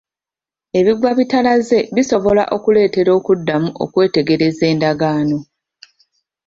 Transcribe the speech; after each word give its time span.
Ebigwa 0.79 1.11
bitalaze 1.19 1.77
bisobola 1.95 2.43
okuleetera 2.55 3.11
okuddamu 3.19 3.69
okwetegereza 3.83 4.63
endagaano. 4.73 5.37